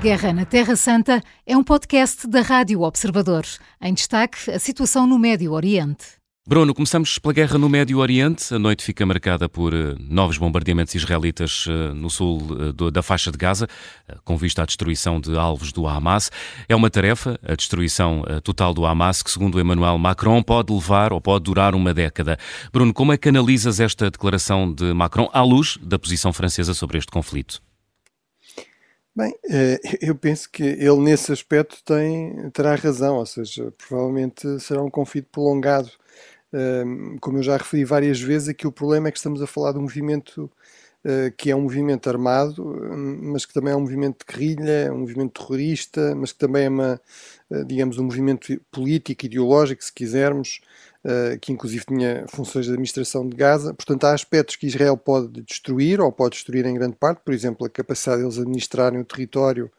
Guerra 0.00 0.32
na 0.32 0.44
Terra 0.44 0.76
Santa 0.76 1.22
é 1.46 1.56
um 1.56 1.64
podcast 1.64 2.26
da 2.26 2.42
Rádio 2.42 2.82
Observador. 2.82 3.44
Em 3.80 3.94
destaque, 3.94 4.50
a 4.50 4.58
situação 4.58 5.06
no 5.06 5.18
Médio 5.18 5.52
Oriente. 5.52 6.04
Bruno, 6.46 6.74
começamos 6.74 7.18
pela 7.18 7.32
guerra 7.32 7.58
no 7.58 7.68
Médio 7.68 7.98
Oriente. 7.98 8.54
A 8.54 8.58
noite 8.58 8.84
fica 8.84 9.06
marcada 9.06 9.48
por 9.48 9.72
uh, 9.72 9.96
novos 9.98 10.38
bombardeamentos 10.38 10.94
israelitas 10.94 11.66
uh, 11.66 11.94
no 11.94 12.10
sul 12.10 12.38
do, 12.72 12.90
da 12.90 13.02
faixa 13.02 13.32
de 13.32 13.38
Gaza, 13.38 13.66
com 14.24 14.36
vista 14.36 14.62
à 14.62 14.66
destruição 14.66 15.20
de 15.20 15.36
alvos 15.36 15.72
do 15.72 15.88
Hamas. 15.88 16.30
É 16.68 16.76
uma 16.76 16.90
tarefa, 16.90 17.40
a 17.42 17.54
destruição 17.54 18.22
total 18.44 18.74
do 18.74 18.84
Hamas, 18.84 19.22
que, 19.22 19.30
segundo 19.30 19.58
Emmanuel 19.58 19.98
Macron, 19.98 20.42
pode 20.42 20.72
levar 20.72 21.12
ou 21.12 21.20
pode 21.20 21.44
durar 21.44 21.74
uma 21.74 21.92
década. 21.92 22.38
Bruno, 22.72 22.92
como 22.92 23.12
é 23.12 23.16
que 23.16 23.28
analisas 23.28 23.80
esta 23.80 24.10
declaração 24.10 24.72
de 24.72 24.92
Macron 24.92 25.28
à 25.32 25.42
luz 25.42 25.78
da 25.82 25.98
posição 25.98 26.32
francesa 26.32 26.74
sobre 26.74 26.98
este 26.98 27.10
conflito? 27.10 27.65
Bem, 29.16 29.34
eh, 29.50 29.80
eu 30.02 30.14
penso 30.14 30.50
que 30.50 30.62
ele 30.62 30.98
nesse 31.00 31.32
aspecto 31.32 31.82
tem, 31.84 32.50
terá 32.50 32.74
razão, 32.74 33.16
ou 33.16 33.26
seja, 33.26 33.72
provavelmente 33.88 34.60
será 34.60 34.82
um 34.82 34.90
conflito 34.90 35.28
prolongado. 35.32 35.90
Ehm, 36.52 37.18
como 37.20 37.38
eu 37.38 37.42
já 37.44 37.56
referi 37.56 37.84
várias 37.84 38.20
vezes, 38.20 38.48
aqui 38.50 38.66
o 38.66 38.72
problema 38.72 39.08
é 39.08 39.12
que 39.12 39.18
estamos 39.18 39.42
a 39.42 39.46
falar 39.46 39.72
de 39.72 39.78
um 39.78 39.82
movimento 39.82 40.50
que 41.36 41.50
é 41.50 41.56
um 41.56 41.62
movimento 41.62 42.08
armado, 42.08 42.64
mas 43.22 43.44
que 43.46 43.52
também 43.52 43.72
é 43.72 43.76
um 43.76 43.80
movimento 43.80 44.24
de 44.26 44.32
guerrilha, 44.32 44.92
um 44.92 44.98
movimento 44.98 45.40
terrorista, 45.40 46.14
mas 46.16 46.32
que 46.32 46.38
também 46.38 46.64
é 46.64 46.68
uma, 46.68 47.00
eh, 47.50 47.64
digamos, 47.64 47.98
um 47.98 48.04
movimento 48.04 48.60
político, 48.70 49.24
ideológico, 49.26 49.84
se 49.84 49.92
quisermos, 49.92 50.60
eh, 51.04 51.38
que 51.40 51.52
inclusive 51.52 51.84
tinha 51.86 52.24
funções 52.28 52.66
de 52.66 52.72
administração 52.72 53.28
de 53.28 53.36
Gaza. 53.36 53.72
Portanto, 53.74 54.04
há 54.04 54.12
aspectos 54.12 54.56
que 54.56 54.66
Israel 54.66 54.96
pode 54.96 55.42
destruir, 55.42 56.00
ou 56.00 56.10
pode 56.10 56.34
destruir 56.34 56.66
em 56.66 56.74
grande 56.74 56.96
parte, 56.96 57.20
por 57.24 57.32
exemplo, 57.32 57.66
a 57.66 57.70
capacidade 57.70 58.22
deles 58.22 58.38
administrarem 58.38 59.00
o 59.00 59.04
território, 59.04 59.70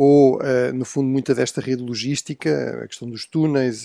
ou, 0.00 0.40
eh, 0.40 0.70
no 0.72 0.84
fundo, 0.84 1.08
muita 1.08 1.34
desta 1.34 1.60
rede 1.60 1.82
logística, 1.82 2.82
a 2.84 2.86
questão 2.86 3.10
dos 3.10 3.26
túneis. 3.26 3.84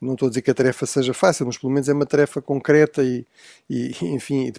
Não 0.00 0.14
estou 0.14 0.26
a 0.26 0.30
dizer 0.30 0.42
que 0.42 0.50
a 0.50 0.54
tarefa 0.54 0.84
seja 0.84 1.14
fácil, 1.14 1.46
mas 1.46 1.56
pelo 1.56 1.72
menos 1.72 1.88
é 1.88 1.92
uma 1.92 2.06
tarefa 2.06 2.42
concreta 2.42 3.04
e, 3.04 3.24
e 3.70 3.92
enfim, 4.02 4.52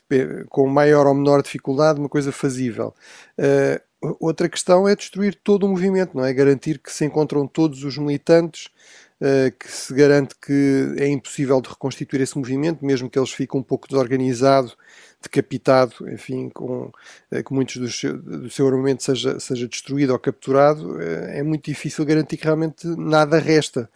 com 0.50 0.68
maior 0.68 1.06
ou 1.06 1.14
menor 1.14 1.44
dificuldade, 1.44 2.00
uma 2.00 2.08
coisa 2.10 2.32
fazível. 2.32 2.94
Outra 4.02 4.48
questão 4.48 4.88
é 4.88 4.96
destruir 4.96 5.36
todo 5.44 5.66
o 5.66 5.70
movimento, 5.70 6.16
não 6.16 6.24
é? 6.24 6.34
Garantir 6.34 6.80
que 6.80 6.92
se 6.92 7.04
encontram 7.04 7.46
todos 7.46 7.84
os 7.84 7.98
militantes 7.98 8.70
eh, 8.70 9.09
que 9.60 9.70
se 9.70 9.94
garante 9.94 10.34
que 10.42 10.94
é 10.98 11.08
impossível 11.08 11.60
de 11.60 11.70
reconstituir 11.70 12.22
esse 12.22 12.38
movimento, 12.38 12.86
mesmo 12.86 13.10
que 13.10 13.20
eles 13.20 13.32
fiquem 13.32 13.60
um 13.60 13.64
pouco 13.64 13.88
desorganizado, 13.88 14.72
decapitado, 15.22 16.10
enfim, 16.10 16.50
com 16.50 16.92
eh, 17.30 17.44
que 17.44 17.54
muitos 17.54 17.76
do 17.78 17.90
seu, 17.90 18.18
do 18.18 18.50
seu 18.50 18.68
armamento 18.68 19.04
seja, 19.04 19.40
seja 19.40 19.68
destruído 19.68 20.12
ou 20.14 20.20
capturado, 20.20 21.02
eh, 21.02 21.40
é 21.40 21.44
muito 21.44 21.66
difícil 21.66 22.06
garantir 22.06 22.38
que 22.38 22.46
realmente 22.46 22.88
nada 22.88 23.38
resta, 23.38 23.90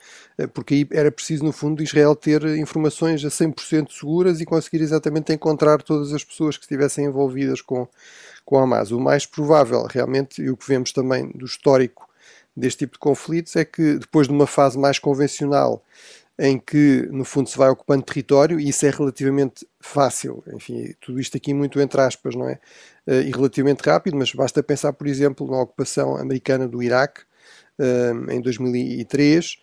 porque 0.53 0.73
aí 0.73 0.87
era 0.91 1.11
preciso, 1.11 1.45
no 1.45 1.53
fundo, 1.53 1.81
Israel 1.81 2.15
ter 2.15 2.43
informações 2.57 3.23
a 3.23 3.29
100% 3.29 3.91
seguras 3.91 4.41
e 4.41 4.45
conseguir 4.45 4.81
exatamente 4.81 5.31
encontrar 5.31 5.81
todas 5.81 6.11
as 6.13 6.23
pessoas 6.23 6.57
que 6.57 6.63
estivessem 6.63 7.05
envolvidas 7.05 7.61
com, 7.61 7.87
com 8.43 8.57
a 8.57 8.63
Hamas. 8.63 8.91
O 8.91 8.99
mais 8.99 9.25
provável, 9.25 9.85
realmente, 9.89 10.41
e 10.41 10.49
o 10.49 10.57
que 10.57 10.67
vemos 10.67 10.91
também 10.91 11.31
do 11.33 11.45
histórico 11.45 12.09
deste 12.55 12.79
tipo 12.79 12.93
de 12.93 12.99
conflitos 12.99 13.55
é 13.55 13.65
que 13.65 13.95
depois 13.95 14.27
de 14.27 14.33
uma 14.33 14.47
fase 14.47 14.77
mais 14.77 14.99
convencional 14.99 15.83
em 16.37 16.57
que 16.57 17.07
no 17.11 17.23
fundo 17.23 17.47
se 17.47 17.57
vai 17.57 17.69
ocupando 17.69 18.03
território 18.03 18.59
e 18.59 18.69
isso 18.69 18.85
é 18.85 18.89
relativamente 18.89 19.67
fácil, 19.79 20.43
enfim, 20.53 20.93
tudo 20.99 21.19
isto 21.19 21.37
aqui 21.37 21.53
muito 21.53 21.79
entre 21.79 22.01
aspas, 22.01 22.35
não 22.35 22.49
é? 22.49 22.59
Uh, 23.07 23.21
e 23.21 23.31
relativamente 23.31 23.81
rápido, 23.81 24.17
mas 24.17 24.33
basta 24.33 24.63
pensar, 24.63 24.93
por 24.93 25.07
exemplo, 25.07 25.49
na 25.49 25.61
ocupação 25.61 26.15
americana 26.15 26.67
do 26.67 26.81
Iraque 26.81 27.21
uh, 27.79 28.31
em 28.31 28.41
2003, 28.41 29.57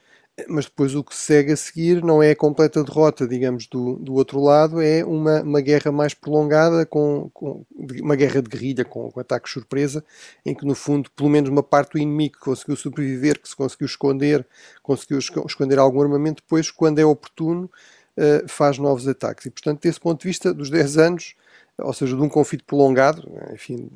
mas 0.48 0.64
depois 0.64 0.94
o 0.94 1.02
que 1.02 1.14
segue 1.14 1.52
a 1.52 1.56
seguir 1.56 2.02
não 2.02 2.22
é 2.22 2.30
a 2.30 2.36
completa 2.36 2.82
derrota, 2.82 3.26
digamos, 3.26 3.66
do, 3.66 3.96
do 3.96 4.14
outro 4.14 4.40
lado, 4.40 4.80
é 4.80 5.04
uma, 5.04 5.42
uma 5.42 5.60
guerra 5.60 5.90
mais 5.90 6.14
prolongada, 6.14 6.84
com, 6.86 7.30
com 7.32 7.64
uma 8.02 8.16
guerra 8.16 8.42
de 8.42 8.48
guerrilha, 8.48 8.84
com, 8.84 9.10
com 9.10 9.20
ataques 9.20 9.52
surpresa, 9.52 10.04
em 10.44 10.54
que 10.54 10.66
no 10.66 10.74
fundo, 10.74 11.10
pelo 11.10 11.28
menos 11.28 11.50
uma 11.50 11.62
parte 11.62 11.92
do 11.92 11.98
inimigo 11.98 12.34
que 12.34 12.44
conseguiu 12.44 12.76
sobreviver, 12.76 13.40
que 13.40 13.48
se 13.48 13.56
conseguiu 13.56 13.86
esconder, 13.86 14.46
conseguiu 14.82 15.18
esconder 15.18 15.78
algum 15.78 16.02
armamento, 16.02 16.42
depois, 16.42 16.70
quando 16.70 16.98
é 16.98 17.04
oportuno, 17.04 17.70
uh, 18.16 18.48
faz 18.48 18.78
novos 18.78 19.06
ataques. 19.08 19.46
E 19.46 19.50
portanto, 19.50 19.82
desse 19.82 20.00
ponto 20.00 20.20
de 20.20 20.28
vista, 20.28 20.52
dos 20.52 20.70
10 20.70 20.98
anos, 20.98 21.34
ou 21.82 21.92
seja, 21.92 22.16
de 22.16 22.22
um 22.22 22.28
conflito 22.28 22.64
prolongado, 22.64 23.28
enfim, 23.52 23.90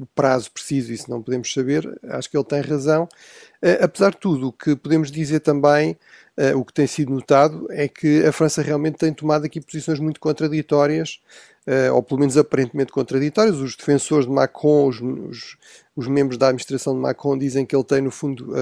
o 0.00 0.06
prazo 0.14 0.50
preciso, 0.50 0.92
isso 0.92 1.10
não 1.10 1.22
podemos 1.22 1.52
saber, 1.52 1.98
acho 2.10 2.30
que 2.30 2.36
ele 2.36 2.44
tem 2.44 2.60
razão. 2.60 3.08
Eh, 3.60 3.78
apesar 3.82 4.10
de 4.10 4.18
tudo, 4.18 4.48
o 4.48 4.52
que 4.52 4.76
podemos 4.76 5.10
dizer 5.10 5.40
também, 5.40 5.98
eh, 6.36 6.54
o 6.54 6.64
que 6.64 6.72
tem 6.72 6.86
sido 6.86 7.12
notado, 7.12 7.66
é 7.70 7.88
que 7.88 8.24
a 8.24 8.32
França 8.32 8.62
realmente 8.62 8.98
tem 8.98 9.12
tomado 9.12 9.44
aqui 9.44 9.60
posições 9.60 9.98
muito 9.98 10.20
contraditórias, 10.20 11.20
eh, 11.66 11.90
ou 11.90 12.02
pelo 12.02 12.20
menos 12.20 12.36
aparentemente 12.36 12.92
contraditórias. 12.92 13.56
Os 13.56 13.76
defensores 13.76 14.26
de 14.26 14.32
Macron, 14.32 14.88
os, 14.88 15.00
os, 15.00 15.56
os 15.96 16.06
membros 16.06 16.38
da 16.38 16.46
administração 16.48 16.94
de 16.94 17.00
Macron 17.00 17.36
dizem 17.36 17.66
que 17.66 17.74
ele 17.74 17.84
tem, 17.84 18.00
no 18.00 18.10
fundo, 18.10 18.54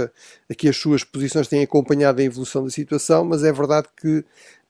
aqui 0.51 0.69
as 0.69 0.77
suas 0.77 1.05
posições 1.05 1.49
têm 1.49 1.63
acompanhado 1.63 2.21
a 2.21 2.25
evolução 2.25 2.65
da 2.65 2.71
situação, 2.71 3.25
mas 3.25 3.45
é 3.45 3.53
verdade 3.53 3.89
que 4.01 4.25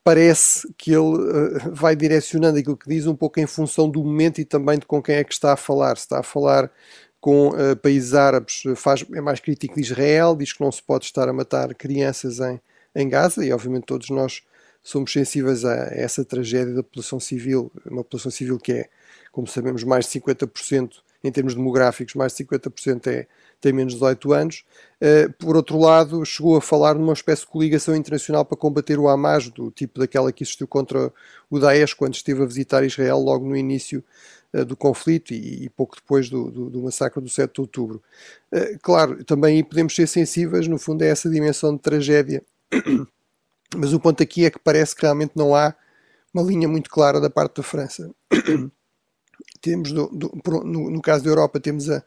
parece 0.06 0.72
que 0.78 0.92
ele 0.92 1.00
uh, 1.00 1.74
vai 1.74 1.96
direcionando 1.96 2.60
aquilo 2.60 2.76
que 2.76 2.88
diz 2.88 3.08
um 3.08 3.16
pouco 3.16 3.40
em 3.40 3.46
função 3.46 3.90
do 3.90 4.04
momento 4.04 4.40
e 4.40 4.44
também 4.44 4.78
de 4.78 4.86
com 4.86 5.02
quem 5.02 5.16
é 5.16 5.24
que 5.24 5.32
está 5.32 5.52
a 5.52 5.56
falar. 5.56 5.96
Se 5.96 6.04
está 6.04 6.20
a 6.20 6.22
falar 6.22 6.70
com 7.20 7.48
uh, 7.48 7.74
países 7.74 8.14
árabes, 8.14 8.62
faz, 8.76 9.04
é 9.12 9.20
mais 9.20 9.40
crítico 9.40 9.74
de 9.74 9.80
Israel, 9.80 10.36
diz 10.36 10.52
que 10.52 10.60
não 10.60 10.70
se 10.70 10.80
pode 10.80 11.06
estar 11.06 11.28
a 11.28 11.32
matar 11.32 11.74
crianças 11.74 12.38
em, 12.38 12.60
em 12.94 13.08
Gaza 13.08 13.44
e 13.44 13.52
obviamente 13.52 13.86
todos 13.86 14.08
nós 14.08 14.42
somos 14.80 15.12
sensíveis 15.12 15.64
a, 15.64 15.72
a 15.72 15.86
essa 15.88 16.24
tragédia 16.24 16.72
da 16.72 16.84
população 16.84 17.18
civil, 17.18 17.72
uma 17.84 18.04
população 18.04 18.30
civil 18.30 18.60
que 18.60 18.74
é, 18.74 18.88
como 19.32 19.48
sabemos, 19.48 19.82
mais 19.82 20.06
de 20.06 20.20
50% 20.20 20.88
em 21.26 21.32
termos 21.32 21.54
demográficos, 21.54 22.14
mais 22.14 22.34
de 22.34 22.44
50% 22.44 23.06
é, 23.08 23.26
tem 23.60 23.72
menos 23.72 23.94
de 23.94 23.98
18 23.98 24.32
anos. 24.32 24.64
Uh, 25.00 25.32
por 25.34 25.56
outro 25.56 25.78
lado, 25.78 26.24
chegou 26.24 26.56
a 26.56 26.60
falar 26.60 26.94
numa 26.94 27.12
espécie 27.12 27.42
de 27.42 27.48
coligação 27.48 27.96
internacional 27.96 28.44
para 28.44 28.56
combater 28.56 28.98
o 28.98 29.08
Hamas, 29.08 29.48
do 29.48 29.70
tipo 29.70 29.98
daquela 29.98 30.32
que 30.32 30.42
existiu 30.44 30.66
contra 30.66 31.12
o 31.50 31.58
Daesh 31.58 31.94
quando 31.94 32.14
esteve 32.14 32.42
a 32.42 32.46
visitar 32.46 32.84
Israel 32.84 33.18
logo 33.18 33.46
no 33.46 33.56
início 33.56 34.02
uh, 34.52 34.64
do 34.64 34.76
conflito 34.76 35.32
e, 35.32 35.64
e 35.64 35.68
pouco 35.70 35.96
depois 35.96 36.28
do, 36.28 36.50
do, 36.50 36.70
do, 36.70 36.82
massacre 36.82 37.20
do 37.20 37.28
7 37.28 37.54
de 37.54 37.60
outubro. 37.60 38.02
Uh, 38.52 38.78
claro, 38.80 39.24
também 39.24 39.62
podemos 39.64 39.94
ser 39.94 40.06
sensíveis, 40.06 40.68
no 40.68 40.78
fundo, 40.78 41.02
a 41.02 41.06
essa 41.06 41.28
dimensão 41.28 41.74
de 41.74 41.82
tragédia. 41.82 42.42
Mas 43.74 43.92
o 43.92 44.00
ponto 44.00 44.22
aqui 44.22 44.44
é 44.44 44.50
que 44.50 44.58
parece 44.58 44.94
que 44.94 45.02
realmente 45.02 45.32
não 45.34 45.54
há 45.54 45.74
uma 46.32 46.42
linha 46.42 46.68
muito 46.68 46.90
clara 46.90 47.20
da 47.20 47.30
parte 47.30 47.56
da 47.56 47.62
França. 47.62 48.10
Temos 49.66 49.90
do, 49.90 50.06
do, 50.08 50.40
no, 50.64 50.90
no, 50.90 51.02
caso 51.02 51.24
da 51.24 51.30
Europa 51.30 51.58
temos 51.58 51.90
a, 51.90 52.00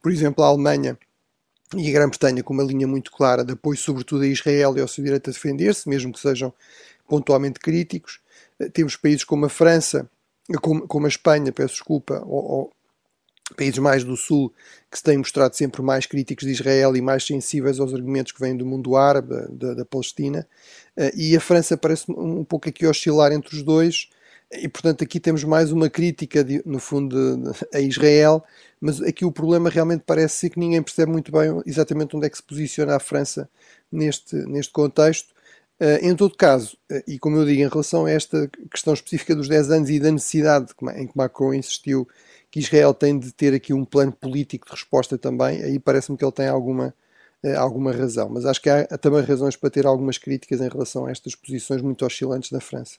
por 0.00 0.12
exemplo 0.12 0.44
a 0.44 0.46
Alemanha 0.46 0.96
e 1.76 1.88
a 1.88 1.92
Grã-Bretanha 1.92 2.42
com 2.44 2.54
uma 2.54 2.62
linha 2.62 2.86
muito 2.86 3.10
clara 3.10 3.44
de 3.44 3.54
apoio 3.54 3.76
sobretudo 3.76 4.22
a 4.22 4.28
Israel 4.28 4.76
e 4.76 4.80
ao 4.80 4.86
seu 4.86 5.02
direito 5.02 5.28
a 5.28 5.32
defender-se, 5.32 5.88
mesmo 5.88 6.12
que 6.12 6.20
sejam 6.20 6.52
pontualmente 7.08 7.58
críticos. 7.58 8.20
Eh, 8.60 8.68
temos 8.68 8.94
países 8.94 9.24
como 9.24 9.46
a 9.46 9.48
França, 9.48 10.08
como, 10.62 10.86
como 10.86 11.06
a 11.06 11.08
Espanha, 11.08 11.52
peço 11.52 11.74
desculpa, 11.74 12.22
ou, 12.24 12.44
ou, 12.44 12.72
países 13.56 13.78
mais 13.78 14.04
do 14.04 14.16
Sul 14.16 14.52
que 14.88 14.96
se 14.96 15.02
têm 15.02 15.18
mostrado 15.18 15.56
sempre 15.56 15.82
mais 15.82 16.06
críticos 16.06 16.46
de 16.46 16.52
Israel 16.52 16.96
e 16.96 17.00
mais 17.00 17.26
sensíveis 17.26 17.80
aos 17.80 17.92
argumentos 17.92 18.30
que 18.30 18.40
vêm 18.40 18.56
do 18.56 18.64
mundo 18.64 18.96
árabe, 18.96 19.34
da, 19.50 19.74
da 19.74 19.84
Palestina, 19.84 20.46
eh, 20.96 21.12
e 21.16 21.36
a 21.36 21.40
França 21.40 21.76
parece 21.76 22.04
um 22.08 22.44
pouco 22.44 22.68
aqui 22.68 22.86
oscilar 22.86 23.32
entre 23.32 23.56
os 23.56 23.64
dois, 23.64 24.08
e 24.52 24.68
portanto 24.68 25.04
aqui 25.04 25.20
temos 25.20 25.44
mais 25.44 25.70
uma 25.70 25.88
crítica, 25.88 26.42
de, 26.42 26.62
no 26.66 26.78
fundo, 26.80 27.36
de, 27.36 27.50
a 27.72 27.80
Israel, 27.80 28.42
mas 28.80 29.00
aqui 29.00 29.24
o 29.24 29.30
problema 29.32 29.70
realmente 29.70 30.02
parece 30.06 30.36
ser 30.36 30.50
que 30.50 30.58
ninguém 30.58 30.82
percebe 30.82 31.12
muito 31.12 31.30
bem 31.30 31.62
exatamente 31.66 32.16
onde 32.16 32.26
é 32.26 32.30
que 32.30 32.36
se 32.36 32.42
posiciona 32.42 32.96
a 32.96 33.00
França 33.00 33.48
neste, 33.90 34.36
neste 34.46 34.72
contexto. 34.72 35.32
Uh, 35.80 36.04
em 36.04 36.14
todo 36.14 36.36
caso, 36.36 36.76
uh, 36.92 37.02
e 37.06 37.18
como 37.18 37.36
eu 37.38 37.46
digo, 37.46 37.62
em 37.62 37.68
relação 37.68 38.04
a 38.06 38.10
esta 38.10 38.50
questão 38.70 38.92
específica 38.92 39.34
dos 39.34 39.48
10 39.48 39.70
anos 39.70 39.90
e 39.90 39.98
da 39.98 40.10
necessidade 40.10 40.72
em 40.96 41.06
que 41.06 41.16
Macron 41.16 41.54
insistiu 41.54 42.06
que 42.50 42.60
Israel 42.60 42.92
tem 42.92 43.18
de 43.18 43.32
ter 43.32 43.54
aqui 43.54 43.72
um 43.72 43.84
plano 43.84 44.12
político 44.12 44.66
de 44.66 44.72
resposta 44.72 45.16
também, 45.16 45.62
aí 45.62 45.78
parece-me 45.78 46.18
que 46.18 46.24
ele 46.24 46.32
tem 46.32 46.48
alguma, 46.48 46.94
uh, 47.44 47.58
alguma 47.58 47.92
razão. 47.92 48.28
Mas 48.28 48.44
acho 48.46 48.60
que 48.60 48.68
há 48.68 48.84
também 48.98 49.22
razões 49.22 49.56
para 49.56 49.70
ter 49.70 49.86
algumas 49.86 50.18
críticas 50.18 50.60
em 50.60 50.68
relação 50.68 51.06
a 51.06 51.10
estas 51.10 51.34
posições 51.34 51.80
muito 51.82 52.04
oscilantes 52.04 52.50
da 52.50 52.60
França. 52.60 52.98